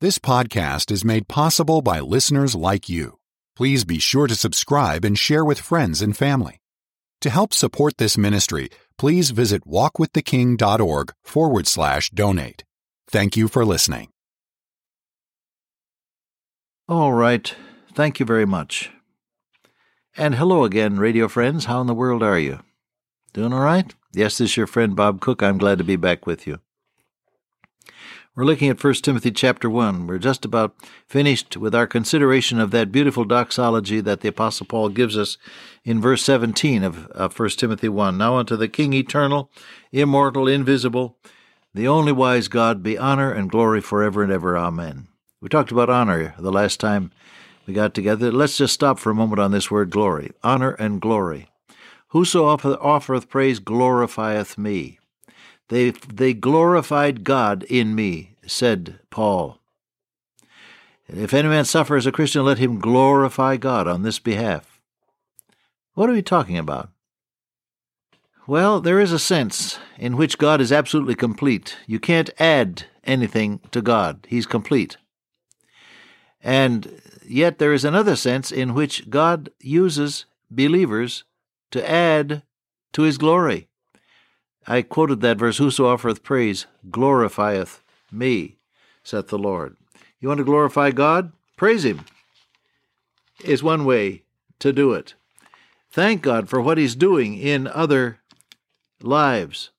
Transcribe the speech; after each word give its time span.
This 0.00 0.20
podcast 0.20 0.92
is 0.92 1.04
made 1.04 1.26
possible 1.26 1.82
by 1.82 1.98
listeners 1.98 2.54
like 2.54 2.88
you. 2.88 3.18
Please 3.56 3.84
be 3.84 3.98
sure 3.98 4.28
to 4.28 4.36
subscribe 4.36 5.04
and 5.04 5.18
share 5.18 5.44
with 5.44 5.58
friends 5.58 6.00
and 6.00 6.16
family. 6.16 6.60
To 7.22 7.30
help 7.30 7.52
support 7.52 7.96
this 7.96 8.16
ministry, 8.16 8.68
please 8.96 9.30
visit 9.30 9.66
walkwiththeking.org 9.66 11.12
forward 11.24 11.66
slash 11.66 12.10
donate. 12.10 12.62
Thank 13.10 13.36
you 13.36 13.48
for 13.48 13.64
listening. 13.64 14.10
All 16.88 17.12
right. 17.12 17.52
Thank 17.92 18.20
you 18.20 18.26
very 18.26 18.46
much. 18.46 18.92
And 20.16 20.36
hello 20.36 20.62
again, 20.62 21.00
radio 21.00 21.26
friends. 21.26 21.64
How 21.64 21.80
in 21.80 21.88
the 21.88 21.92
world 21.92 22.22
are 22.22 22.38
you? 22.38 22.60
Doing 23.32 23.52
all 23.52 23.64
right? 23.64 23.92
Yes, 24.14 24.38
this 24.38 24.50
is 24.50 24.56
your 24.56 24.68
friend 24.68 24.94
Bob 24.94 25.20
Cook. 25.20 25.42
I'm 25.42 25.58
glad 25.58 25.78
to 25.78 25.84
be 25.84 25.96
back 25.96 26.24
with 26.24 26.46
you. 26.46 26.60
We're 28.38 28.44
looking 28.44 28.68
at 28.68 28.84
1 28.84 28.94
Timothy 28.94 29.32
chapter 29.32 29.68
1. 29.68 30.06
We're 30.06 30.18
just 30.18 30.44
about 30.44 30.72
finished 31.08 31.56
with 31.56 31.74
our 31.74 31.88
consideration 31.88 32.60
of 32.60 32.70
that 32.70 32.92
beautiful 32.92 33.24
doxology 33.24 34.00
that 34.02 34.20
the 34.20 34.28
Apostle 34.28 34.64
Paul 34.64 34.90
gives 34.90 35.18
us 35.18 35.38
in 35.82 36.00
verse 36.00 36.22
17 36.22 36.84
of, 36.84 37.08
of 37.08 37.36
1 37.36 37.48
Timothy 37.48 37.88
1. 37.88 38.16
Now 38.16 38.36
unto 38.36 38.54
the 38.54 38.68
King 38.68 38.92
eternal, 38.92 39.50
immortal, 39.90 40.46
invisible, 40.46 41.16
the 41.74 41.88
only 41.88 42.12
wise 42.12 42.46
God, 42.46 42.80
be 42.80 42.96
honor 42.96 43.32
and 43.32 43.50
glory 43.50 43.80
forever 43.80 44.22
and 44.22 44.30
ever. 44.30 44.56
Amen. 44.56 45.08
We 45.40 45.48
talked 45.48 45.72
about 45.72 45.90
honor 45.90 46.36
the 46.38 46.52
last 46.52 46.78
time 46.78 47.10
we 47.66 47.74
got 47.74 47.92
together. 47.92 48.30
Let's 48.30 48.56
just 48.56 48.72
stop 48.72 49.00
for 49.00 49.10
a 49.10 49.16
moment 49.16 49.40
on 49.40 49.50
this 49.50 49.68
word 49.68 49.90
glory. 49.90 50.30
Honor 50.44 50.74
and 50.74 51.00
glory. 51.00 51.48
Whoso 52.10 52.44
offereth 52.46 53.28
praise 53.28 53.58
glorifieth 53.58 54.56
me. 54.56 55.00
They, 55.68 55.90
they 55.90 56.34
glorified 56.34 57.24
God 57.24 57.62
in 57.64 57.94
me, 57.94 58.36
said 58.46 59.00
Paul. 59.10 59.58
If 61.08 61.32
any 61.32 61.48
man 61.48 61.64
suffer 61.64 61.96
as 61.96 62.06
a 62.06 62.12
Christian, 62.12 62.44
let 62.44 62.58
him 62.58 62.78
glorify 62.78 63.56
God 63.56 63.88
on 63.88 64.02
this 64.02 64.18
behalf. 64.18 64.80
What 65.94 66.08
are 66.08 66.12
we 66.12 66.22
talking 66.22 66.58
about? 66.58 66.90
Well, 68.46 68.80
there 68.80 69.00
is 69.00 69.12
a 69.12 69.18
sense 69.18 69.78
in 69.98 70.16
which 70.16 70.38
God 70.38 70.60
is 70.60 70.72
absolutely 70.72 71.14
complete. 71.14 71.76
You 71.86 71.98
can't 71.98 72.30
add 72.38 72.84
anything 73.04 73.60
to 73.72 73.82
God, 73.82 74.26
He's 74.28 74.46
complete. 74.46 74.96
And 76.42 77.00
yet 77.26 77.58
there 77.58 77.72
is 77.72 77.84
another 77.84 78.16
sense 78.16 78.50
in 78.50 78.74
which 78.74 79.10
God 79.10 79.50
uses 79.60 80.24
believers 80.50 81.24
to 81.72 81.90
add 81.90 82.42
to 82.92 83.02
His 83.02 83.18
glory. 83.18 83.67
I 84.70 84.82
quoted 84.82 85.22
that 85.22 85.38
verse 85.38 85.56
Whoso 85.56 85.86
offereth 85.86 86.22
praise 86.22 86.66
glorifieth 86.90 87.80
me, 88.12 88.58
saith 89.02 89.28
the 89.28 89.38
Lord. 89.38 89.76
You 90.20 90.28
want 90.28 90.38
to 90.38 90.44
glorify 90.44 90.90
God? 90.90 91.32
Praise 91.56 91.86
Him, 91.86 92.04
is 93.42 93.62
one 93.62 93.86
way 93.86 94.24
to 94.58 94.70
do 94.70 94.92
it. 94.92 95.14
Thank 95.90 96.20
God 96.20 96.50
for 96.50 96.60
what 96.60 96.76
He's 96.76 96.94
doing 96.94 97.38
in 97.38 97.66
other 97.66 98.18
lives. 99.00 99.70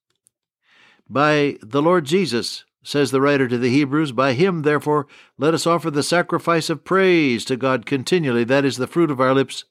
By 1.08 1.58
the 1.62 1.84
Lord 1.84 2.06
Jesus, 2.06 2.66
says 2.82 3.12
the 3.12 3.22
writer 3.22 3.48
to 3.48 3.60
the 3.60 3.70
Hebrews, 3.70 4.12
by 4.12 4.34
Him, 4.34 4.64
therefore, 4.64 5.06
let 5.38 5.54
us 5.54 5.68
offer 5.68 5.92
the 5.92 6.02
sacrifice 6.02 6.68
of 6.68 6.84
praise 6.84 7.46
to 7.46 7.56
God 7.56 7.86
continually. 7.86 8.44
That 8.44 8.66
is 8.66 8.78
the 8.78 8.88
fruit 8.88 9.12
of 9.12 9.22
our 9.22 9.36
lips, 9.36 9.66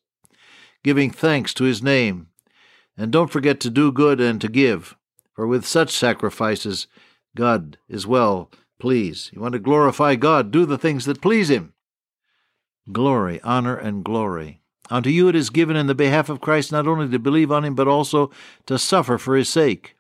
giving 0.85 1.11
thanks 1.11 1.53
to 1.55 1.65
His 1.65 1.83
name. 1.83 2.29
And 2.97 3.11
don't 3.11 3.33
forget 3.33 3.59
to 3.61 3.71
do 3.71 3.91
good 3.91 4.21
and 4.21 4.41
to 4.41 4.49
give. 4.49 4.97
For 5.39 5.47
with 5.47 5.65
such 5.65 5.93
sacrifices, 5.93 6.89
God 7.37 7.79
is 7.89 8.09
well 8.09 8.51
pleased. 8.81 9.33
You 9.33 9.41
want 9.41 9.53
to 9.53 9.61
glorify 9.61 10.17
God, 10.17 10.51
do 10.51 10.67
the 10.67 10.77
things 10.77 11.05
that 11.05 11.21
please 11.21 11.49
Him. 11.49 11.75
Glory, 12.91 13.41
honor, 13.43 13.77
and 13.77 14.03
glory. 14.03 14.63
Unto 14.91 15.11
you 15.11 15.29
it 15.29 15.37
is 15.37 15.51
given 15.51 15.77
in 15.77 15.87
the 15.87 15.95
behalf 15.95 16.29
of 16.29 16.41
Christ 16.41 16.73
not 16.73 16.89
only 16.89 17.09
to 17.09 17.21
believe 17.21 17.53
on 17.53 17.65
Him, 17.65 17.77
but 17.77 17.87
also 17.87 18.33
to 18.67 18.81
suffer 18.81 19.17
for 19.17 19.37
His 19.37 19.49
sake. 19.49 19.95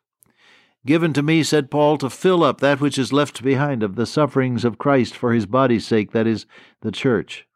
Given 0.84 1.12
to 1.12 1.22
me, 1.22 1.44
said 1.44 1.70
Paul, 1.70 1.98
to 1.98 2.10
fill 2.10 2.42
up 2.42 2.58
that 2.58 2.80
which 2.80 2.98
is 2.98 3.12
left 3.12 3.40
behind 3.40 3.84
of 3.84 3.94
the 3.94 4.06
sufferings 4.06 4.64
of 4.64 4.76
Christ 4.76 5.14
for 5.14 5.32
His 5.32 5.46
body's 5.46 5.86
sake, 5.86 6.10
that 6.10 6.26
is, 6.26 6.46
the 6.80 6.90
church. 6.90 7.46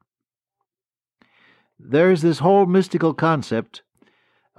There 1.80 2.12
is 2.12 2.22
this 2.22 2.38
whole 2.38 2.64
mystical 2.64 3.12
concept 3.12 3.82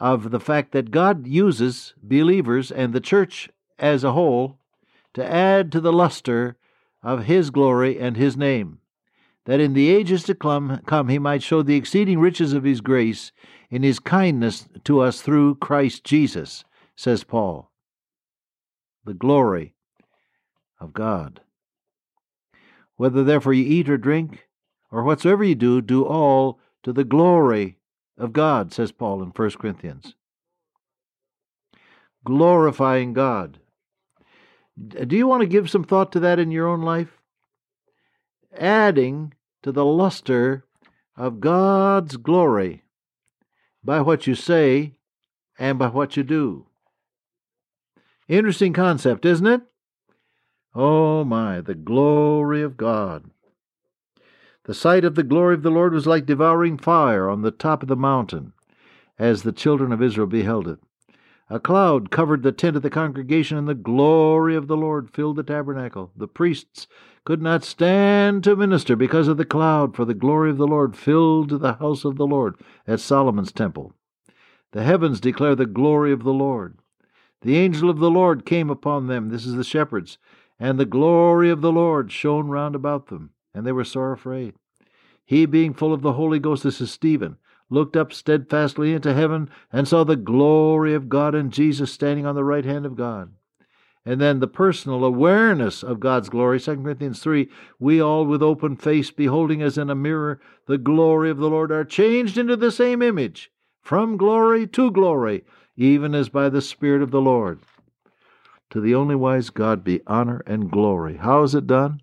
of 0.04 0.32
the 0.32 0.40
fact 0.40 0.74
that 0.74 0.92
God 0.92 1.26
uses 1.26 1.94
believers 2.04 2.74
and 2.74 2.92
the 2.92 3.00
church 3.00 3.50
as 3.80 4.04
a 4.04 4.12
whole 4.12 4.60
to 5.14 5.26
add 5.26 5.72
to 5.72 5.80
the 5.80 5.94
luster 5.94 6.58
of 7.02 7.24
His 7.24 7.52
glory 7.52 7.98
and 7.98 8.18
His 8.18 8.36
name, 8.36 8.80
that 9.46 9.62
in 9.62 9.72
the 9.72 9.90
ages 9.90 10.24
to 10.24 10.36
come, 10.36 10.82
come 10.86 11.08
He 11.08 11.20
might 11.20 11.42
show 11.42 11.64
the 11.64 11.78
exceeding 11.78 12.20
riches 12.20 12.52
of 12.52 12.66
His 12.66 12.82
grace 12.82 13.32
in 13.70 13.82
His 13.82 14.00
kindness 14.00 14.68
to 14.84 15.00
us 15.00 15.22
through 15.22 15.56
Christ 15.56 16.04
Jesus, 16.04 16.66
says 16.98 17.24
Paul. 17.24 17.72
The 19.06 19.14
glory 19.14 19.74
of 20.82 20.92
God. 20.92 21.40
Whether 22.98 23.24
therefore 23.24 23.54
you 23.54 23.64
eat 23.64 23.90
or 23.90 23.98
drink, 23.98 24.50
or 24.92 25.04
whatsoever 25.04 25.46
you 25.46 25.56
do, 25.56 25.80
do 25.80 26.04
all 26.04 26.60
to 26.84 26.92
the 26.92 27.06
glory 27.06 27.78
of 28.18 28.34
God, 28.34 28.74
says 28.74 28.92
Paul 28.92 29.22
in 29.24 29.30
1 29.30 29.52
Corinthians. 29.52 30.16
Glorifying 32.26 33.14
God. 33.14 33.60
Do 34.78 35.16
you 35.16 35.28
want 35.28 35.42
to 35.42 35.48
give 35.48 35.70
some 35.70 35.84
thought 35.84 36.12
to 36.14 36.20
that 36.22 36.40
in 36.40 36.52
your 36.52 36.68
own 36.68 36.82
life? 36.82 37.22
Adding 38.58 39.34
to 39.62 39.72
the 39.72 39.86
luster 39.86 40.66
of 41.16 41.40
God's 41.40 42.18
glory 42.18 42.84
by 43.84 44.02
what 44.02 44.26
you 44.26 44.36
say 44.36 44.96
and 45.60 45.78
by 45.78 45.88
what 45.88 46.18
you 46.18 46.24
do. 46.24 46.68
Interesting 48.28 48.74
concept, 48.74 49.26
isn't 49.26 49.46
it? 49.46 49.62
Oh 50.74 51.24
my, 51.24 51.62
the 51.62 51.76
glory 51.76 52.64
of 52.64 52.78
God. 52.78 53.30
The 54.66 54.74
sight 54.74 55.04
of 55.04 55.16
the 55.16 55.24
glory 55.24 55.56
of 55.56 55.62
the 55.62 55.70
Lord 55.70 55.92
was 55.92 56.08
like 56.08 56.26
devouring 56.26 56.78
fire 56.78 57.30
on 57.30 57.42
the 57.42 57.52
top 57.52 57.84
of 57.84 57.90
the 57.90 57.98
mountain, 57.98 58.54
as 59.20 59.44
the 59.44 59.52
children 59.52 59.92
of 59.92 60.02
Israel 60.02 60.26
beheld 60.26 60.70
it. 60.70 60.80
A 61.50 61.60
cloud 61.60 62.12
covered 62.12 62.44
the 62.44 62.54
tent 62.54 62.78
of 62.78 62.82
the 62.82 62.90
congregation, 62.90 63.58
and 63.58 63.68
the 63.68 63.76
glory 63.76 64.56
of 64.56 64.68
the 64.68 64.78
Lord 64.78 65.10
filled 65.10 65.36
the 65.36 65.44
tabernacle. 65.44 66.12
The 66.16 66.30
priests 66.30 66.88
could 67.26 67.42
not 67.42 67.66
stand 67.66 68.46
to 68.46 68.56
minister 68.56 68.96
because 68.96 69.28
of 69.28 69.36
the 69.36 69.44
cloud, 69.44 69.98
for 69.98 70.06
the 70.06 70.14
glory 70.14 70.50
of 70.52 70.58
the 70.58 70.66
Lord 70.66 70.96
filled 70.96 71.50
the 71.50 71.74
house 71.74 72.06
of 72.06 72.16
the 72.16 72.26
Lord 72.26 72.56
at 72.88 73.02
Solomon's 73.02 73.52
temple. 73.52 73.94
The 74.72 74.84
heavens 74.84 75.20
declare 75.20 75.56
the 75.56 75.66
glory 75.66 76.14
of 76.14 76.24
the 76.24 76.32
Lord. 76.32 76.80
The 77.42 77.58
angel 77.58 77.90
of 77.90 78.00
the 78.00 78.10
Lord 78.10 78.46
came 78.46 78.70
upon 78.70 79.08
them, 79.08 79.28
this 79.28 79.46
is 79.46 79.56
the 79.56 79.66
shepherds, 79.66 80.18
and 80.58 80.80
the 80.80 80.86
glory 80.86 81.50
of 81.50 81.60
the 81.60 81.72
Lord 81.74 82.14
shone 82.14 82.48
round 82.48 82.76
about 82.76 83.08
them 83.08 83.33
and 83.54 83.66
they 83.66 83.72
were 83.72 83.84
sore 83.84 84.12
afraid. 84.12 84.56
He, 85.26 85.46
being 85.46 85.74
full 85.74 85.94
of 85.94 86.02
the 86.02 86.14
Holy 86.14 86.40
Ghost, 86.40 86.64
this 86.64 86.82
is 86.82 86.92
Stephen, 86.92 87.38
looked 87.70 87.96
up 87.96 88.12
steadfastly 88.12 88.94
into 88.94 89.14
heaven 89.14 89.50
and 89.72 89.88
saw 89.88 90.04
the 90.04 90.16
glory 90.16 90.94
of 90.94 91.10
God 91.10 91.34
and 91.34 91.52
Jesus 91.52 91.92
standing 91.92 92.26
on 92.26 92.36
the 92.36 92.44
right 92.44 92.66
hand 92.66 92.86
of 92.86 92.96
God. 92.96 93.34
And 94.06 94.20
then 94.20 94.40
the 94.40 94.48
personal 94.48 95.06
awareness 95.06 95.82
of 95.82 96.02
God's 96.02 96.28
glory, 96.28 96.60
2 96.60 96.76
Corinthians 96.78 97.22
3 97.22 97.50
we 97.80 98.02
all 98.02 98.26
with 98.26 98.44
open 98.44 98.76
face, 98.76 99.12
beholding 99.12 99.62
as 99.62 99.78
in 99.78 99.90
a 99.90 99.96
mirror 99.96 100.42
the 100.68 100.78
glory 100.78 101.30
of 101.30 101.38
the 101.38 101.50
Lord, 101.50 101.72
are 101.72 101.86
changed 101.86 102.38
into 102.38 102.58
the 102.58 102.72
same 102.72 103.02
image, 103.02 103.50
from 103.82 104.18
glory 104.18 104.68
to 104.68 104.92
glory, 104.92 105.46
even 105.78 106.14
as 106.14 106.28
by 106.28 106.50
the 106.50 106.62
Spirit 106.62 107.02
of 107.02 107.12
the 107.12 107.22
Lord. 107.22 107.60
To 108.72 108.82
the 108.82 108.94
only 108.94 109.16
wise 109.16 109.50
God 109.50 109.84
be 109.84 110.02
honor 110.06 110.44
and 110.46 110.70
glory. 110.70 111.18
How 111.18 111.44
is 111.44 111.56
it 111.56 111.68
done? 111.68 112.02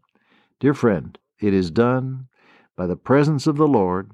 Dear 0.59 0.73
friend, 0.73 1.19
it 1.41 1.55
is 1.55 1.71
done 1.71 2.29
by 2.77 2.87
the 2.87 2.97
presence 2.97 3.47
of 3.47 3.57
the 3.57 3.69
Lord, 3.69 4.13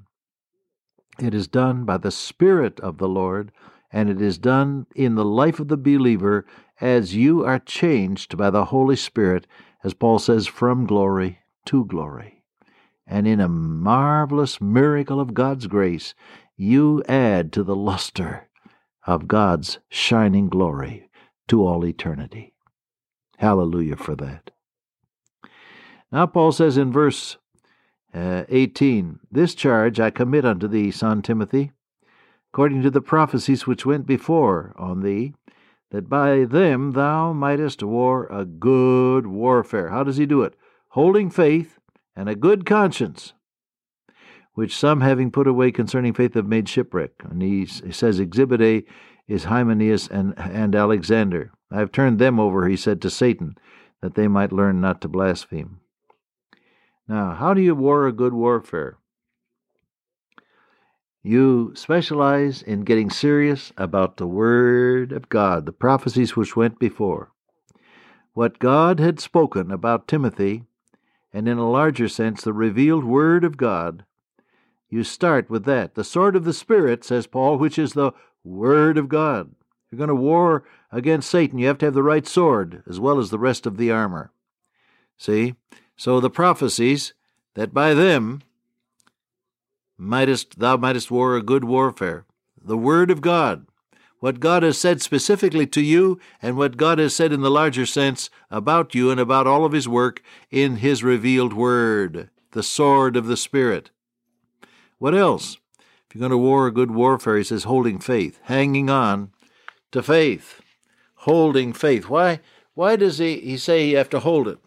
it 1.19 1.33
is 1.33 1.47
done 1.47 1.83
by 1.83 1.97
the 1.97 2.11
Spirit 2.11 2.79
of 2.79 2.97
the 2.97 3.07
Lord, 3.07 3.51
and 3.91 4.09
it 4.09 4.21
is 4.21 4.37
done 4.37 4.85
in 4.95 5.15
the 5.15 5.25
life 5.25 5.59
of 5.59 5.67
the 5.67 5.77
believer 5.77 6.45
as 6.79 7.15
you 7.15 7.43
are 7.43 7.59
changed 7.59 8.37
by 8.37 8.49
the 8.49 8.65
Holy 8.65 8.95
Spirit, 8.95 9.47
as 9.83 9.93
Paul 9.93 10.19
says, 10.19 10.47
from 10.47 10.85
glory 10.85 11.39
to 11.65 11.85
glory. 11.85 12.43
And 13.05 13.27
in 13.27 13.39
a 13.39 13.47
marvelous 13.47 14.59
miracle 14.59 15.19
of 15.19 15.33
God's 15.33 15.67
grace, 15.67 16.13
you 16.55 17.03
add 17.07 17.53
to 17.53 17.63
the 17.63 17.75
luster 17.75 18.49
of 19.05 19.27
God's 19.27 19.79
shining 19.89 20.49
glory 20.49 21.09
to 21.47 21.65
all 21.65 21.85
eternity. 21.85 22.53
Hallelujah 23.37 23.95
for 23.95 24.15
that. 24.17 24.51
Now, 26.11 26.25
Paul 26.25 26.51
says 26.51 26.77
in 26.77 26.91
verse 26.91 27.37
uh, 28.13 28.43
18, 28.49 29.19
This 29.29 29.53
charge 29.53 29.99
I 29.99 30.09
commit 30.09 30.45
unto 30.45 30.67
thee, 30.67 30.91
son 30.91 31.21
Timothy, 31.21 31.71
according 32.53 32.81
to 32.83 32.89
the 32.89 33.01
prophecies 33.01 33.67
which 33.67 33.85
went 33.85 34.07
before 34.07 34.73
on 34.77 35.01
thee, 35.01 35.33
that 35.91 36.09
by 36.09 36.45
them 36.45 36.91
thou 36.91 37.33
mightest 37.33 37.83
war 37.83 38.25
a 38.27 38.45
good 38.45 39.27
warfare. 39.27 39.89
How 39.89 40.03
does 40.03 40.17
he 40.17 40.25
do 40.25 40.43
it? 40.43 40.55
Holding 40.89 41.29
faith 41.29 41.79
and 42.15 42.29
a 42.29 42.35
good 42.35 42.65
conscience, 42.65 43.33
which 44.53 44.75
some 44.75 45.01
having 45.01 45.29
put 45.29 45.47
away 45.47 45.71
concerning 45.71 46.13
faith 46.13 46.33
have 46.33 46.47
made 46.47 46.67
shipwreck. 46.69 47.11
And 47.23 47.41
he, 47.41 47.65
says, 47.65 48.19
Exhibit 48.19 48.61
A 48.61 48.83
is 49.27 49.45
Hymenaeus 49.45 50.07
and, 50.07 50.33
and 50.37 50.73
Alexander. 50.73 51.51
I 51.69 51.79
have 51.79 51.91
turned 51.91 52.17
them 52.17 52.39
over, 52.39 52.67
he 52.67 52.77
said, 52.77 53.01
to 53.01 53.09
Satan, 53.09 53.57
that 54.01 54.15
they 54.15 54.27
might 54.27 54.53
learn 54.53 54.79
not 54.79 55.01
to 55.01 55.09
blaspheme. 55.09 55.81
Now, 57.07 57.33
how 57.33 57.53
do 57.53 57.61
you 57.61 57.73
war 57.73 58.05
a 58.05 58.11
good 58.11 58.33
warfare? 58.33 58.97
You 61.23 61.73
specialize 61.75 62.61
in 62.61 62.81
getting 62.81 63.09
serious 63.09 63.71
about 63.77 64.17
the 64.17 64.27
Word 64.27 65.11
of 65.11 65.29
God, 65.29 65.65
the 65.65 65.71
prophecies 65.71 66.35
which 66.35 66.55
went 66.55 66.79
before. 66.79 67.31
What 68.33 68.59
God 68.59 68.99
had 68.99 69.19
spoken 69.19 69.71
about 69.71 70.07
Timothy 70.07 70.63
and 71.33 71.47
in 71.47 71.57
a 71.57 71.69
larger 71.69 72.07
sense, 72.07 72.43
the 72.43 72.53
revealed 72.53 73.03
Word 73.03 73.43
of 73.43 73.57
God. 73.57 74.05
You 74.89 75.03
start 75.03 75.49
with 75.49 75.65
that. 75.65 75.95
The 75.95 76.03
sword 76.03 76.35
of 76.35 76.45
the 76.45 76.53
Spirit, 76.53 77.03
says 77.03 77.27
Paul, 77.27 77.57
which 77.57 77.77
is 77.77 77.93
the 77.93 78.11
Word 78.43 78.97
of 78.97 79.09
God. 79.09 79.51
If 79.85 79.91
you're 79.91 79.97
going 79.97 80.07
to 80.09 80.15
war 80.15 80.63
against 80.91 81.29
Satan, 81.29 81.59
you 81.59 81.67
have 81.67 81.77
to 81.79 81.85
have 81.85 81.93
the 81.93 82.03
right 82.03 82.25
sword 82.25 82.83
as 82.89 82.99
well 82.99 83.19
as 83.19 83.29
the 83.29 83.39
rest 83.39 83.65
of 83.65 83.77
the 83.77 83.91
armor. 83.91 84.31
See? 85.17 85.55
So 85.97 86.19
the 86.19 86.29
prophecies 86.29 87.13
that 87.55 87.73
by 87.73 87.93
them 87.93 88.41
mightest 89.97 90.59
thou 90.59 90.77
mightest 90.77 91.11
war 91.11 91.35
a 91.35 91.41
good 91.41 91.63
warfare. 91.63 92.25
The 92.63 92.77
Word 92.77 93.11
of 93.11 93.21
God 93.21 93.65
what 94.19 94.39
God 94.39 94.63
has 94.63 94.77
said 94.77 95.01
specifically 95.01 95.67
to 95.67 95.81
you 95.81 96.19
and 96.41 96.57
what 96.57 96.77
God 96.77 96.99
has 96.99 97.15
said 97.15 97.31
in 97.31 97.41
the 97.41 97.51
larger 97.51 97.85
sense 97.85 98.29
about 98.49 98.95
you 98.95 99.11
and 99.11 99.19
about 99.19 99.47
all 99.47 99.65
of 99.65 99.73
His 99.73 99.87
work 99.87 100.23
in 100.49 100.77
His 100.77 101.03
revealed 101.03 101.53
Word, 101.53 102.29
the 102.51 102.63
sword 102.63 103.15
of 103.15 103.27
the 103.27 103.37
Spirit. 103.37 103.91
What 104.97 105.13
else? 105.13 105.57
If 105.79 106.15
you're 106.15 106.21
going 106.21 106.31
to 106.31 106.37
war 106.37 106.67
a 106.67 106.71
good 106.71 106.91
warfare, 106.91 107.37
He 107.37 107.43
says 107.43 107.65
holding 107.65 107.99
faith, 107.99 108.39
hanging 108.43 108.89
on 108.89 109.31
to 109.91 110.01
faith, 110.01 110.61
holding 111.15 111.73
faith. 111.73 112.09
Why? 112.09 112.39
Why 112.73 112.95
does 112.95 113.19
He, 113.19 113.39
he 113.39 113.57
say 113.57 113.87
you 113.87 113.97
have 113.97 114.09
to 114.11 114.19
hold 114.19 114.47
it? 114.47 114.57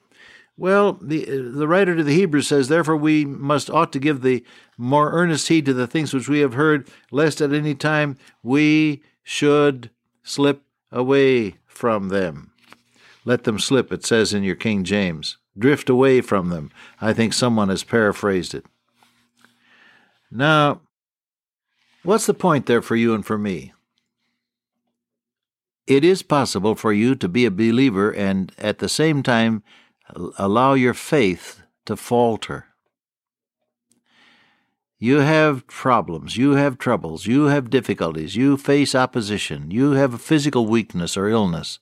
Well, 0.61 0.99
the 1.01 1.25
the 1.25 1.67
writer 1.67 1.97
to 1.97 2.05
the 2.05 2.13
Hebrews 2.13 2.47
says, 2.47 2.69
therefore 2.69 2.99
we 2.99 3.25
must 3.25 3.71
ought 3.71 3.95
to 3.95 3.99
give 3.99 4.21
the 4.21 4.45
more 4.77 5.11
earnest 5.11 5.49
heed 5.49 5.65
to 5.65 5.73
the 5.73 5.87
things 5.87 6.13
which 6.13 6.29
we 6.29 6.41
have 6.41 6.53
heard, 6.53 6.87
lest 7.11 7.41
at 7.41 7.55
any 7.55 7.75
time 7.75 8.19
we 8.43 9.03
should 9.23 9.89
slip 10.23 10.63
away 10.93 11.57
from 11.67 12.11
them. 12.11 12.53
Let 13.25 13.45
them 13.45 13.59
slip, 13.59 13.91
it 13.91 14.05
says 14.05 14.35
in 14.35 14.43
your 14.43 14.55
King 14.55 14.85
James. 14.85 15.39
Drift 15.59 15.89
away 15.89 16.21
from 16.21 16.51
them. 16.51 16.71
I 17.01 17.15
think 17.15 17.33
someone 17.33 17.71
has 17.71 17.83
paraphrased 17.83 18.55
it. 18.55 18.67
Now, 20.31 20.83
what's 22.03 22.27
the 22.27 22.35
point 22.35 22.67
there 22.67 22.83
for 22.83 22.97
you 22.97 23.15
and 23.15 23.25
for 23.25 23.39
me? 23.39 23.73
It 25.87 26.05
is 26.05 26.23
possible 26.23 26.75
for 26.75 26.93
you 26.93 27.15
to 27.15 27.29
be 27.31 27.47
a 27.47 27.51
believer 27.51 28.15
and 28.15 28.53
at 28.59 28.79
the 28.79 28.91
same 28.91 29.23
time 29.23 29.63
allow 30.39 30.75
your 30.75 30.95
faith 30.95 31.63
to 31.87 31.97
falter. 31.97 32.67
You 34.99 35.21
have 35.21 35.67
problems, 35.67 36.37
you 36.37 36.53
have 36.53 36.77
troubles, 36.77 37.27
you 37.27 37.45
have 37.45 37.71
difficulties, 37.71 38.37
you 38.37 38.59
face 38.59 38.95
opposition, 38.95 39.71
you 39.71 39.93
have 39.93 40.13
a 40.13 40.19
physical 40.19 40.67
weakness 40.67 41.17
or 41.17 41.29
illness, 41.29 41.79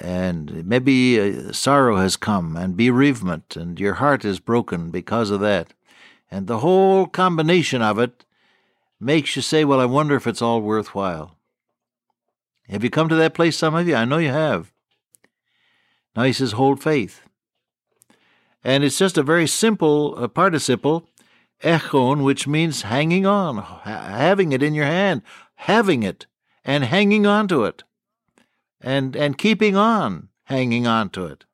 and 0.00 0.66
maybe 0.66 1.20
uh, 1.20 1.52
sorrow 1.52 1.96
has 1.96 2.16
come 2.16 2.56
and 2.56 2.76
bereavement, 2.76 3.56
and 3.56 3.78
your 3.78 3.94
heart 3.94 4.24
is 4.24 4.40
broken 4.40 4.90
because 4.90 5.30
of 5.30 5.40
that. 5.40 5.74
And 6.30 6.46
the 6.46 6.58
whole 6.58 7.06
combination 7.06 7.82
of 7.82 7.98
it 7.98 8.24
makes 9.00 9.36
you 9.36 9.42
say, 9.42 9.64
Well, 9.64 9.80
I 9.80 9.86
wonder 9.86 10.14
if 10.16 10.26
it's 10.26 10.42
all 10.42 10.60
worthwhile. 10.60 11.36
Have 12.68 12.84
you 12.84 12.90
come 12.90 13.08
to 13.08 13.14
that 13.14 13.34
place, 13.34 13.56
some 13.56 13.74
of 13.74 13.88
you? 13.88 13.94
I 13.94 14.04
know 14.04 14.18
you 14.18 14.30
have. 14.30 14.72
Now 16.16 16.24
he 16.24 16.32
says, 16.32 16.52
Hold 16.52 16.82
faith. 16.82 17.22
And 18.64 18.84
it's 18.84 18.98
just 18.98 19.18
a 19.18 19.22
very 19.22 19.46
simple 19.46 20.28
participle 20.28 21.08
echon, 21.62 22.22
which 22.22 22.46
means 22.46 22.82
hanging 22.82 23.26
on, 23.26 23.58
having 23.84 24.52
it 24.52 24.62
in 24.62 24.74
your 24.74 24.86
hand, 24.86 25.22
having 25.56 26.02
it, 26.02 26.26
and 26.64 26.84
hanging 26.84 27.26
on 27.26 27.48
to 27.48 27.64
it, 27.64 27.84
and, 28.80 29.16
and 29.16 29.38
keeping 29.38 29.76
on 29.76 30.28
hanging 30.44 30.86
on 30.86 31.10
to 31.10 31.26
it. 31.26 31.44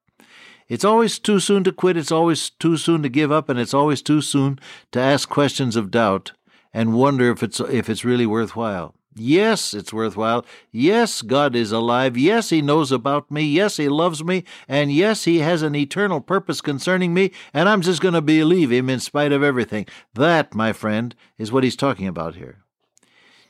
It's 0.69 0.85
always 0.85 1.19
too 1.19 1.41
soon 1.41 1.65
to 1.65 1.73
quit, 1.73 1.97
it's 1.97 2.13
always 2.13 2.51
too 2.51 2.77
soon 2.77 3.03
to 3.03 3.09
give 3.09 3.31
up, 3.31 3.49
and 3.49 3.59
it's 3.59 3.75
always 3.75 4.01
too 4.03 4.21
soon 4.21 4.59
to 4.93 5.01
ask 5.01 5.29
questions 5.29 5.77
of 5.77 5.91
doubt 5.91 6.33
and 6.73 6.95
wonder 6.95 7.31
if 7.31 7.43
it's, 7.43 7.61
if 7.61 7.91
it's 7.91 8.05
really 8.05 8.27
worthwhile. 8.27 8.95
Yes, 9.17 9.75
it's 9.75 9.93
worthwhile. 9.93 10.45
Yes, 10.73 11.23
God 11.23 11.55
is 11.55 11.71
alive. 11.71 12.17
Yes, 12.17 12.51
He 12.51 12.61
knows 12.61 12.91
about 12.91 13.31
me. 13.31 13.43
Yes, 13.43 13.77
He 13.77 13.89
loves 13.89 14.25
me. 14.25 14.43
And 14.67 14.91
yes, 14.91 15.25
He 15.25 15.39
has 15.39 15.63
an 15.63 15.77
eternal 15.77 16.21
purpose 16.21 16.61
concerning 16.61 17.15
me. 17.15 17.31
And 17.53 17.69
I'm 17.69 17.81
just 17.81 18.01
going 18.01 18.15
to 18.15 18.21
believe 18.21 18.73
Him 18.73 18.91
in 18.91 18.99
spite 18.99 19.31
of 19.31 19.43
everything. 19.43 19.87
That, 20.15 20.55
my 20.55 20.73
friend, 20.73 21.15
is 21.39 21.53
what 21.53 21.63
He's 21.63 21.77
talking 21.77 22.09
about 22.09 22.35
here. 22.35 22.65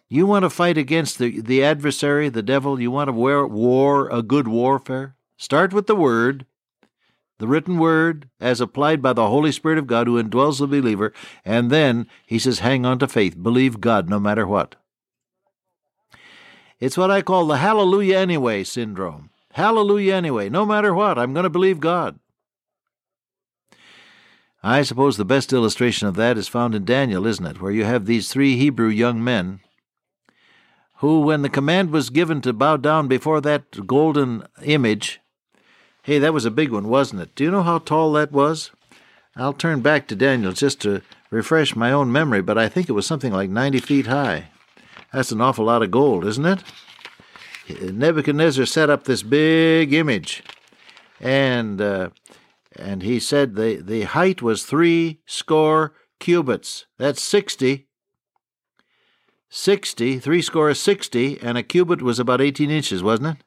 You 0.07 0.27
want 0.27 0.43
to 0.43 0.51
fight 0.51 0.77
against 0.77 1.19
the, 1.19 1.41
the 1.41 1.65
adversary, 1.65 2.29
the 2.29 2.43
devil? 2.43 2.79
You 2.79 2.91
want 2.91 3.09
to 3.09 3.13
war, 3.13 3.47
war 3.47 4.11
a 4.11 4.23
good 4.23 4.47
warfare? 4.47 5.17
Start 5.39 5.73
with 5.73 5.87
the 5.87 5.97
Word, 5.97 6.45
the 7.39 7.49
written 7.49 7.79
Word, 7.79 8.29
as 8.39 8.61
applied 8.61 9.01
by 9.01 9.15
the 9.15 9.29
Holy 9.29 9.51
Spirit 9.51 9.79
of 9.79 9.87
God 9.87 10.07
who 10.07 10.23
indwells 10.23 10.59
the 10.59 10.67
believer. 10.67 11.15
And 11.43 11.71
then 11.71 12.07
He 12.27 12.39
says, 12.39 12.59
hang 12.59 12.85
on 12.85 12.99
to 12.99 13.09
faith. 13.09 13.43
Believe 13.43 13.81
God 13.81 14.11
no 14.11 14.21
matter 14.21 14.47
what. 14.47 14.77
It's 16.85 16.99
what 16.99 17.11
I 17.11 17.23
call 17.23 17.47
the 17.47 17.57
hallelujah 17.57 18.19
anyway 18.19 18.63
syndrome. 18.63 19.31
Hallelujah 19.53 20.17
anyway. 20.17 20.51
No 20.51 20.67
matter 20.67 20.93
what, 20.93 21.19
I'm 21.19 21.33
going 21.33 21.45
to 21.45 21.49
believe 21.49 21.81
God. 21.81 22.19
I 24.63 24.83
suppose 24.83 25.17
the 25.17 25.25
best 25.25 25.55
illustration 25.55 26.09
of 26.09 26.15
that 26.17 26.37
is 26.37 26.47
found 26.47 26.75
in 26.75 26.85
Daniel, 26.85 27.27
isn't 27.27 27.47
it? 27.47 27.63
Where 27.63 27.73
you 27.73 27.87
have 27.87 28.05
these 28.05 28.29
three 28.29 28.59
Hebrew 28.59 28.89
young 28.89 29.25
men 29.25 29.61
who, 30.97 31.21
when 31.21 31.41
the 31.41 31.49
command 31.49 31.91
was 31.91 32.11
given 32.11 32.43
to 32.43 32.53
bow 32.53 32.77
down 32.77 33.09
before 33.09 33.41
that 33.41 33.87
golden 33.87 34.47
image, 34.63 35.23
hey, 36.03 36.19
that 36.19 36.35
was 36.35 36.45
a 36.45 36.51
big 36.51 36.71
one, 36.71 36.89
wasn't 36.89 37.23
it? 37.23 37.35
Do 37.35 37.45
you 37.45 37.51
know 37.51 37.63
how 37.63 37.79
tall 37.79 38.13
that 38.13 38.31
was? 38.31 38.73
I'll 39.37 39.55
turn 39.55 39.81
back 39.81 40.07
to 40.09 40.15
Daniel 40.15 40.53
just 40.53 40.83
to 40.83 41.01
refresh 41.31 41.75
my 41.75 41.93
own 41.93 42.13
memory, 42.13 42.43
but 42.43 42.59
I 42.59 42.69
think 42.69 42.91
it 42.91 42.93
was 42.93 43.07
something 43.07 43.33
like 43.33 43.49
90 43.49 43.81
feet 43.81 44.07
high. 44.07 44.51
That's 45.15 45.31
an 45.31 45.41
awful 45.41 45.67
lot 45.67 45.85
of 45.85 45.93
gold, 45.93 46.27
isn't 46.27 46.45
it? 46.45 46.65
Nebuchadnezzar 47.81 48.67
set 48.67 48.91
up 48.91 49.05
this 49.05 49.23
big 49.23 49.93
image, 49.93 50.43
and 51.21 51.81
uh, 51.81 52.11
and 52.75 53.03
he 53.03 53.21
said 53.21 53.55
the 53.55 53.77
the 53.77 54.03
height 54.03 54.43
was 54.43 54.65
three 54.65 55.21
score 55.25 55.95
cubits. 56.19 56.87
That's 56.99 57.23
sixty. 57.23 57.87
Sixty, 59.49 60.19
three 60.19 60.43
score 60.43 60.71
is 60.71 60.81
sixty, 60.81 61.41
and 61.41 61.57
a 61.57 61.63
cubit 61.63 62.03
was 62.03 62.19
about 62.19 62.41
eighteen 62.41 62.71
inches, 62.71 63.01
wasn't 63.01 63.39
it? 63.39 63.45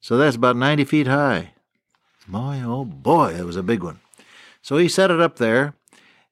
So 0.00 0.16
that's 0.16 0.36
about 0.36 0.56
ninety 0.56 0.84
feet 0.84 1.06
high. 1.06 1.52
Boy, 2.26 2.62
oh 2.64 2.86
boy, 2.86 3.34
that 3.34 3.44
was 3.44 3.56
a 3.56 3.62
big 3.62 3.82
one. 3.82 4.00
So 4.62 4.78
he 4.78 4.88
set 4.88 5.10
it 5.10 5.20
up 5.20 5.36
there, 5.36 5.74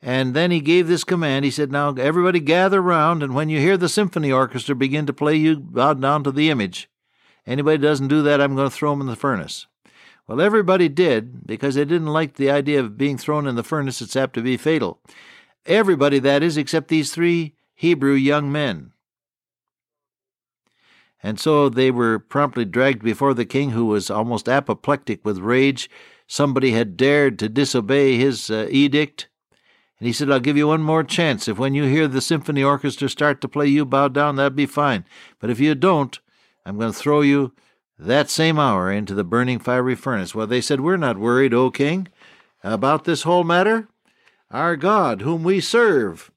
and 0.00 0.34
then 0.34 0.50
he 0.50 0.60
gave 0.60 0.86
this 0.86 1.04
command. 1.04 1.44
He 1.44 1.50
said, 1.50 1.72
Now 1.72 1.92
everybody 1.94 2.40
gather 2.40 2.80
round, 2.80 3.22
and 3.22 3.34
when 3.34 3.48
you 3.48 3.58
hear 3.58 3.76
the 3.76 3.88
symphony 3.88 4.30
orchestra 4.30 4.74
begin 4.74 5.06
to 5.06 5.12
play, 5.12 5.34
you 5.34 5.58
bow 5.58 5.94
down 5.94 6.24
to 6.24 6.32
the 6.32 6.50
image. 6.50 6.88
Anybody 7.46 7.78
doesn't 7.78 8.08
do 8.08 8.22
that, 8.22 8.40
I'm 8.40 8.54
going 8.54 8.68
to 8.68 8.74
throw 8.74 8.90
them 8.90 9.00
in 9.00 9.06
the 9.06 9.16
furnace. 9.16 9.66
Well, 10.26 10.40
everybody 10.40 10.88
did, 10.90 11.46
because 11.46 11.74
they 11.74 11.86
didn't 11.86 12.08
like 12.08 12.34
the 12.34 12.50
idea 12.50 12.80
of 12.80 12.98
being 12.98 13.16
thrown 13.16 13.46
in 13.46 13.56
the 13.56 13.62
furnace. 13.62 14.02
It's 14.02 14.14
apt 14.14 14.34
to 14.34 14.42
be 14.42 14.58
fatal. 14.58 15.00
Everybody, 15.64 16.18
that 16.18 16.42
is, 16.42 16.58
except 16.58 16.88
these 16.88 17.12
three 17.12 17.54
Hebrew 17.74 18.12
young 18.12 18.52
men. 18.52 18.92
And 21.22 21.40
so 21.40 21.68
they 21.68 21.90
were 21.90 22.18
promptly 22.18 22.64
dragged 22.64 23.02
before 23.02 23.34
the 23.34 23.46
king, 23.46 23.70
who 23.70 23.86
was 23.86 24.10
almost 24.10 24.48
apoplectic 24.48 25.24
with 25.24 25.38
rage. 25.38 25.90
Somebody 26.26 26.72
had 26.72 26.96
dared 26.96 27.38
to 27.38 27.48
disobey 27.48 28.16
his 28.16 28.50
uh, 28.50 28.68
edict. 28.70 29.28
And 29.98 30.06
he 30.06 30.12
said, 30.12 30.30
I'll 30.30 30.40
give 30.40 30.56
you 30.56 30.68
one 30.68 30.82
more 30.82 31.02
chance. 31.02 31.48
If 31.48 31.58
when 31.58 31.74
you 31.74 31.84
hear 31.84 32.06
the 32.06 32.20
symphony 32.20 32.62
orchestra 32.62 33.08
start 33.08 33.40
to 33.40 33.48
play, 33.48 33.66
you 33.66 33.84
bow 33.84 34.08
down, 34.08 34.36
that'd 34.36 34.54
be 34.54 34.66
fine. 34.66 35.04
But 35.40 35.50
if 35.50 35.58
you 35.58 35.74
don't, 35.74 36.18
I'm 36.64 36.78
going 36.78 36.92
to 36.92 36.98
throw 36.98 37.20
you 37.20 37.52
that 37.98 38.30
same 38.30 38.58
hour 38.58 38.92
into 38.92 39.14
the 39.14 39.24
burning 39.24 39.58
fiery 39.58 39.96
furnace. 39.96 40.34
Well, 40.34 40.46
they 40.46 40.60
said, 40.60 40.80
We're 40.80 40.96
not 40.96 41.18
worried, 41.18 41.52
O 41.52 41.70
king, 41.70 42.08
about 42.62 43.04
this 43.04 43.22
whole 43.22 43.44
matter. 43.44 43.88
Our 44.50 44.76
God, 44.76 45.22
whom 45.22 45.42
we 45.42 45.60
serve, 45.60 46.30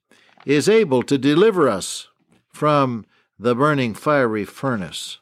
is 0.46 0.68
able 0.68 1.04
to 1.04 1.18
deliver 1.18 1.70
us 1.70 2.08
from 2.50 3.06
the 3.38 3.56
burning 3.56 3.94
fiery 3.94 4.46
furnace. 4.46 5.20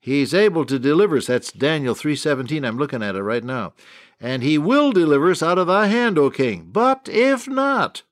He's 0.00 0.32
able 0.32 0.64
to 0.64 0.78
deliver 0.78 1.16
us. 1.16 1.26
That's 1.26 1.52
Daniel 1.52 1.94
3:17. 1.94 2.64
I'm 2.64 2.78
looking 2.78 3.02
at 3.02 3.16
it 3.16 3.22
right 3.22 3.44
now. 3.44 3.74
And 4.20 4.42
he 4.42 4.58
will 4.58 4.92
deliver 4.92 5.30
us 5.30 5.42
out 5.42 5.58
of 5.58 5.66
thy 5.66 5.86
hand, 5.86 6.18
O 6.18 6.30
king. 6.30 6.68
But 6.72 7.08
if 7.10 7.46
not, 7.46 8.02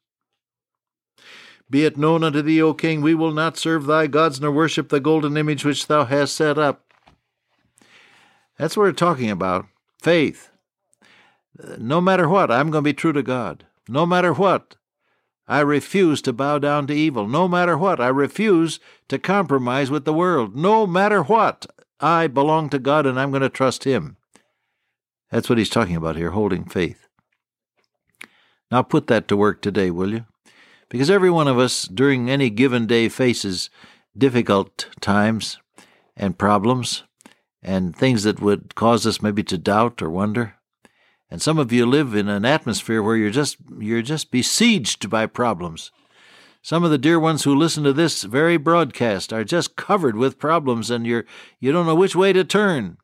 be 1.69 1.85
it 1.85 1.97
known 1.97 2.23
unto 2.23 2.43
thee, 2.43 2.63
O 2.63 2.75
king, 2.75 3.01
we 3.01 3.15
will 3.15 3.33
not 3.33 3.57
serve 3.57 3.87
thy 3.87 4.07
gods 4.07 4.41
nor 4.41 4.53
worship 4.53 4.89
the 4.89 5.01
golden 5.01 5.37
image 5.37 5.65
which 5.65 5.89
thou 5.89 6.05
hast 6.05 6.37
set 6.37 6.59
up. 6.59 6.85
That's 8.57 8.77
what 8.77 8.85
we're 8.85 8.93
talking 8.93 9.31
about. 9.31 9.67
Faith. 10.01 10.51
No 11.79 12.01
matter 12.01 12.29
what, 12.29 12.51
I'm 12.51 12.71
going 12.71 12.85
to 12.85 12.89
be 12.89 12.95
true 12.95 13.13
to 13.13 13.23
God. 13.23 13.67
No 13.89 14.07
matter 14.07 14.33
what, 14.33 14.77
I 15.49 15.61
refuse 15.61 16.23
to 16.23 16.33
bow 16.33 16.59
down 16.59 16.87
to 16.89 16.95
evil. 16.95 17.27
No 17.27 17.49
matter 17.49 17.77
what, 17.77 18.01
I 18.01 18.09
refuse 18.09 18.79
to 19.09 19.19
compromise 19.19 19.91
with 19.91 20.05
the 20.05 20.13
world. 20.13 20.57
No 20.57 20.87
matter 20.87 21.23
what, 21.23 21.67
I 22.01 22.27
belong 22.27 22.69
to 22.71 22.79
God 22.79 23.07
and 23.07 23.19
I'm 23.19 23.31
going 23.31 23.43
to 23.43 23.49
trust 23.49 23.85
Him. 23.85 24.17
That's 25.37 25.51
what 25.51 25.59
he's 25.59 25.69
talking 25.69 25.97
about 25.97 26.17
here, 26.17 26.31
holding 26.31 26.65
faith. 26.65 27.09
Now 28.71 28.81
put 28.81 29.07
that 29.09 29.29
to 29.29 29.37
work 29.37 29.61
today, 29.61 29.91
will 29.91 30.11
you? 30.11 30.25
Because 30.89 31.11
every 31.11 31.29
one 31.29 31.47
of 31.47 31.59
us 31.59 31.83
during 31.83 32.31
any 32.31 32.49
given 32.49 32.87
day 32.87 33.11
faces 33.11 33.69
difficult 34.17 34.89
times 35.03 35.59
and 36.17 36.39
problems 36.39 37.03
and 37.63 37.95
things 37.95 38.23
that 38.23 38.41
would 38.41 38.75
cause 38.77 39.07
us 39.07 39.21
maybe 39.21 39.43
to 39.43 39.59
doubt 39.59 40.01
or 40.01 40.09
wonder. 40.09 40.55
And 41.31 41.43
some 41.43 41.59
of 41.59 41.71
you 41.71 41.85
live 41.85 42.15
in 42.15 42.31
an 42.31 42.47
atmosphere 42.47 43.03
where 43.03 43.17
you're 43.17 43.29
just 43.29 43.59
you're 43.79 44.01
just 44.01 44.31
besieged 44.31 45.11
by 45.11 45.27
problems. 45.27 45.93
Some 46.63 46.83
of 46.83 46.91
the 46.91 46.97
dear 46.97 47.21
ones 47.21 47.45
who 47.45 47.55
listen 47.55 47.85
to 47.85 47.93
this 47.93 48.23
very 48.23 48.57
broadcast 48.57 49.35
are 49.35 49.45
just 49.45 49.77
covered 49.77 50.17
with 50.17 50.39
problems 50.39 50.91
and 50.91 51.07
you're 51.07 51.27
you 51.61 51.73
don't 51.73 51.85
know 51.85 51.95
which 51.95 52.17
way 52.17 52.33
to 52.33 52.43
turn. 52.43 52.97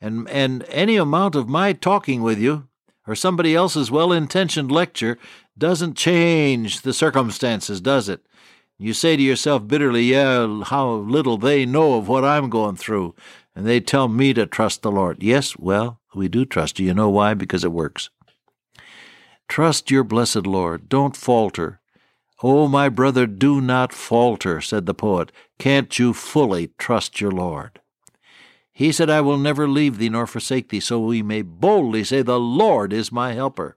And 0.00 0.28
and 0.28 0.64
any 0.68 0.96
amount 0.96 1.34
of 1.34 1.48
my 1.48 1.72
talking 1.72 2.22
with 2.22 2.38
you 2.38 2.68
or 3.06 3.14
somebody 3.14 3.54
else's 3.54 3.90
well-intentioned 3.90 4.70
lecture 4.70 5.18
doesn't 5.56 5.96
change 5.96 6.82
the 6.82 6.92
circumstances, 6.92 7.80
does 7.80 8.08
it? 8.08 8.26
You 8.78 8.92
say 8.92 9.16
to 9.16 9.22
yourself 9.22 9.68
bitterly, 9.68 10.04
Yeah, 10.04 10.62
how 10.64 10.90
little 10.94 11.38
they 11.38 11.64
know 11.64 11.94
of 11.94 12.08
what 12.08 12.24
I'm 12.24 12.50
going 12.50 12.76
through. 12.76 13.14
And 13.54 13.66
they 13.66 13.78
tell 13.78 14.08
me 14.08 14.34
to 14.34 14.46
trust 14.46 14.82
the 14.82 14.90
Lord. 14.90 15.22
Yes, 15.22 15.56
well, 15.56 16.00
we 16.14 16.28
do 16.28 16.44
trust 16.44 16.80
you. 16.80 16.86
You 16.86 16.94
know 16.94 17.08
why? 17.08 17.34
Because 17.34 17.62
it 17.62 17.72
works. 17.72 18.10
Trust 19.48 19.90
your 19.90 20.02
blessed 20.02 20.46
Lord. 20.46 20.88
Don't 20.88 21.16
falter. 21.16 21.80
Oh, 22.42 22.66
my 22.66 22.88
brother, 22.88 23.26
do 23.26 23.60
not 23.60 23.92
falter, 23.92 24.60
said 24.60 24.86
the 24.86 24.94
poet. 24.94 25.30
Can't 25.58 25.96
you 25.98 26.12
fully 26.12 26.72
trust 26.78 27.20
your 27.20 27.30
Lord? 27.30 27.80
He 28.74 28.90
said, 28.90 29.08
I 29.08 29.20
will 29.20 29.38
never 29.38 29.68
leave 29.68 29.98
thee 29.98 30.08
nor 30.08 30.26
forsake 30.26 30.68
thee, 30.68 30.80
so 30.80 30.98
we 30.98 31.22
may 31.22 31.42
boldly 31.42 32.02
say, 32.02 32.22
The 32.22 32.40
Lord 32.40 32.92
is 32.92 33.12
my 33.12 33.32
helper. 33.32 33.76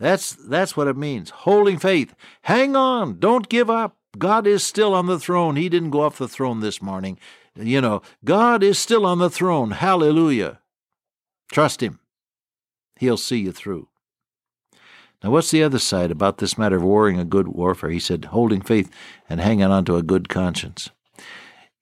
That's 0.00 0.32
that's 0.32 0.76
what 0.76 0.88
it 0.88 0.96
means. 0.96 1.30
Holding 1.30 1.78
faith. 1.78 2.14
Hang 2.42 2.76
on. 2.76 3.18
Don't 3.18 3.48
give 3.48 3.70
up. 3.70 3.96
God 4.16 4.46
is 4.46 4.64
still 4.64 4.94
on 4.94 5.06
the 5.06 5.18
throne. 5.18 5.56
He 5.56 5.68
didn't 5.68 5.90
go 5.90 6.02
off 6.02 6.18
the 6.18 6.28
throne 6.28 6.60
this 6.60 6.82
morning. 6.82 7.18
You 7.54 7.80
know, 7.80 8.02
God 8.24 8.62
is 8.62 8.78
still 8.78 9.04
on 9.06 9.18
the 9.18 9.30
throne. 9.30 9.72
Hallelujah. 9.72 10.60
Trust 11.50 11.82
him. 11.82 12.00
He'll 12.96 13.16
see 13.16 13.38
you 13.38 13.52
through. 13.52 13.88
Now, 15.22 15.30
what's 15.30 15.50
the 15.50 15.64
other 15.64 15.80
side 15.80 16.12
about 16.12 16.38
this 16.38 16.56
matter 16.56 16.76
of 16.76 16.82
warring 16.84 17.18
a 17.18 17.24
good 17.24 17.48
warfare? 17.48 17.90
He 17.90 17.98
said, 17.98 18.26
holding 18.26 18.60
faith 18.60 18.90
and 19.28 19.40
hanging 19.40 19.64
on 19.64 19.84
to 19.86 19.96
a 19.96 20.02
good 20.02 20.28
conscience. 20.28 20.90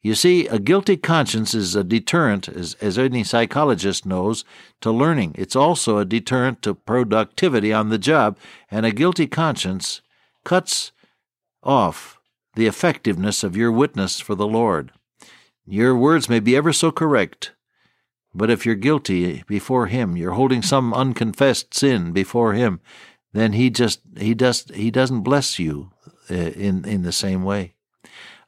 You 0.02 0.14
see, 0.14 0.46
a 0.46 0.58
guilty 0.58 0.96
conscience 0.96 1.54
is 1.54 1.74
a 1.74 1.82
deterrent, 1.82 2.48
as, 2.48 2.74
as 2.74 2.98
any 2.98 3.24
psychologist 3.24 4.06
knows, 4.06 4.44
to 4.80 4.90
learning. 4.90 5.34
It's 5.36 5.56
also 5.56 5.98
a 5.98 6.04
deterrent 6.04 6.62
to 6.62 6.74
productivity 6.74 7.72
on 7.72 7.88
the 7.88 7.98
job, 7.98 8.38
and 8.70 8.86
a 8.86 8.92
guilty 8.92 9.26
conscience 9.26 10.02
cuts 10.44 10.92
off 11.62 12.18
the 12.54 12.66
effectiveness 12.66 13.42
of 13.42 13.56
your 13.56 13.72
witness 13.72 14.20
for 14.20 14.34
the 14.34 14.46
Lord. 14.46 14.92
Your 15.66 15.96
words 15.96 16.28
may 16.28 16.40
be 16.40 16.56
ever 16.56 16.72
so 16.72 16.92
correct, 16.92 17.52
but 18.32 18.50
if 18.50 18.64
you're 18.64 18.76
guilty 18.76 19.42
before 19.48 19.86
Him, 19.86 20.16
you're 20.16 20.32
holding 20.32 20.62
some 20.62 20.94
unconfessed 20.94 21.74
sin 21.74 22.12
before 22.12 22.52
Him, 22.52 22.80
then 23.32 23.54
He 23.54 23.70
just 23.70 24.00
He 24.16 24.34
does 24.34 24.66
He 24.72 24.90
doesn't 24.90 25.22
bless 25.22 25.58
you 25.58 25.90
uh, 26.30 26.34
in 26.34 26.84
in 26.84 27.02
the 27.02 27.12
same 27.12 27.42
way 27.42 27.75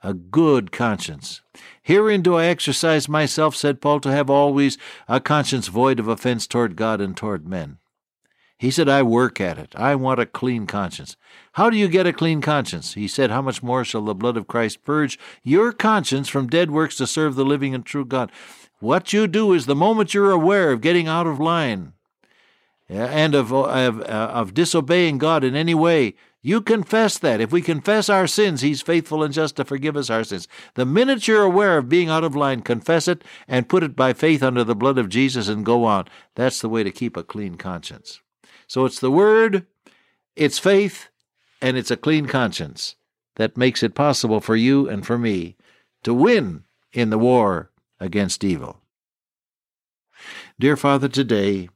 a 0.02 0.14
good 0.14 0.70
conscience. 0.72 1.42
Herein 1.82 2.22
do 2.22 2.36
I 2.36 2.46
exercise 2.46 3.08
myself, 3.08 3.56
said 3.56 3.80
Paul, 3.80 4.00
to 4.00 4.10
have 4.10 4.30
always 4.30 4.78
a 5.08 5.20
conscience 5.20 5.68
void 5.68 5.98
of 5.98 6.08
offense 6.08 6.46
toward 6.46 6.76
God 6.76 7.00
and 7.00 7.16
toward 7.16 7.46
men. 7.46 7.78
He 8.58 8.72
said, 8.72 8.88
I 8.88 9.02
work 9.04 9.40
at 9.40 9.56
it. 9.56 9.72
I 9.76 9.94
want 9.94 10.18
a 10.18 10.26
clean 10.26 10.66
conscience. 10.66 11.16
How 11.52 11.70
do 11.70 11.76
you 11.76 11.86
get 11.86 12.08
a 12.08 12.12
clean 12.12 12.40
conscience? 12.40 12.94
He 12.94 13.06
said, 13.06 13.30
How 13.30 13.40
much 13.40 13.62
more 13.62 13.84
shall 13.84 14.04
the 14.04 14.14
blood 14.14 14.36
of 14.36 14.48
Christ 14.48 14.82
purge 14.82 15.18
your 15.44 15.72
conscience 15.72 16.28
from 16.28 16.48
dead 16.48 16.72
works 16.72 16.96
to 16.96 17.06
serve 17.06 17.36
the 17.36 17.44
living 17.44 17.72
and 17.72 17.86
true 17.86 18.04
God? 18.04 18.32
What 18.80 19.12
you 19.12 19.28
do 19.28 19.52
is 19.52 19.66
the 19.66 19.76
moment 19.76 20.12
you're 20.12 20.32
aware 20.32 20.72
of 20.72 20.80
getting 20.80 21.06
out 21.06 21.26
of 21.26 21.38
line 21.38 21.92
and 22.88 23.34
of, 23.34 23.52
uh, 23.52 23.64
of, 23.64 24.00
uh, 24.00 24.04
of 24.04 24.54
disobeying 24.54 25.18
God 25.18 25.44
in 25.44 25.54
any 25.54 25.74
way, 25.74 26.14
you 26.40 26.60
confess 26.60 27.18
that. 27.18 27.40
If 27.40 27.52
we 27.52 27.60
confess 27.60 28.08
our 28.08 28.26
sins, 28.26 28.60
He's 28.60 28.80
faithful 28.80 29.22
and 29.22 29.34
just 29.34 29.56
to 29.56 29.64
forgive 29.64 29.96
us 29.96 30.08
our 30.08 30.24
sins. 30.24 30.48
The 30.74 30.86
minute 30.86 31.28
you're 31.28 31.42
aware 31.42 31.78
of 31.78 31.88
being 31.88 32.08
out 32.08 32.24
of 32.24 32.36
line, 32.36 32.62
confess 32.62 33.08
it 33.08 33.22
and 33.46 33.68
put 33.68 33.82
it 33.82 33.96
by 33.96 34.12
faith 34.12 34.42
under 34.42 34.64
the 34.64 34.76
blood 34.76 34.98
of 34.98 35.08
Jesus 35.08 35.48
and 35.48 35.66
go 35.66 35.84
on. 35.84 36.06
That's 36.34 36.60
the 36.60 36.68
way 36.68 36.82
to 36.82 36.90
keep 36.90 37.16
a 37.16 37.22
clean 37.22 37.56
conscience. 37.56 38.20
So 38.66 38.84
it's 38.84 39.00
the 39.00 39.10
Word, 39.10 39.66
it's 40.36 40.58
faith, 40.58 41.08
and 41.60 41.76
it's 41.76 41.90
a 41.90 41.96
clean 41.96 42.26
conscience 42.26 42.94
that 43.36 43.56
makes 43.56 43.82
it 43.82 43.94
possible 43.94 44.40
for 44.40 44.56
you 44.56 44.88
and 44.88 45.06
for 45.06 45.18
me 45.18 45.56
to 46.04 46.14
win 46.14 46.64
in 46.92 47.10
the 47.10 47.18
war 47.18 47.70
against 48.00 48.44
evil. 48.44 48.80
Dear 50.58 50.76
Father, 50.76 51.08
today, 51.08 51.68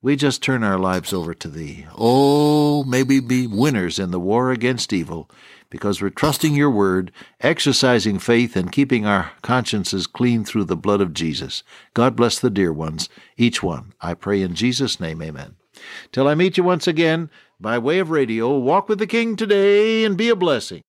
we 0.00 0.14
just 0.14 0.42
turn 0.42 0.62
our 0.62 0.78
lives 0.78 1.12
over 1.12 1.34
to 1.34 1.48
Thee. 1.48 1.86
Oh, 1.96 2.84
may 2.84 3.02
we 3.02 3.20
be 3.20 3.46
winners 3.46 3.98
in 3.98 4.10
the 4.10 4.20
war 4.20 4.52
against 4.52 4.92
evil 4.92 5.28
because 5.70 6.00
we're 6.00 6.10
trusting 6.10 6.54
Your 6.54 6.70
Word, 6.70 7.10
exercising 7.40 8.18
faith, 8.18 8.56
and 8.56 8.72
keeping 8.72 9.04
our 9.04 9.32
consciences 9.42 10.06
clean 10.06 10.44
through 10.44 10.64
the 10.64 10.76
blood 10.76 11.00
of 11.00 11.12
Jesus. 11.12 11.62
God 11.94 12.14
bless 12.14 12.38
the 12.38 12.50
dear 12.50 12.72
ones, 12.72 13.08
each 13.36 13.62
one. 13.62 13.92
I 14.00 14.14
pray 14.14 14.40
in 14.40 14.54
Jesus' 14.54 15.00
name, 15.00 15.20
amen. 15.20 15.56
Till 16.12 16.28
I 16.28 16.34
meet 16.34 16.56
you 16.56 16.64
once 16.64 16.86
again 16.86 17.30
by 17.60 17.76
way 17.78 17.98
of 17.98 18.10
radio, 18.10 18.56
walk 18.56 18.88
with 18.88 18.98
the 19.00 19.06
King 19.06 19.34
today 19.34 20.04
and 20.04 20.16
be 20.16 20.28
a 20.28 20.36
blessing. 20.36 20.82